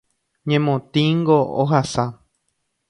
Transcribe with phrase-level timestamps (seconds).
[0.49, 2.05] Ñemotĩngo ohasa.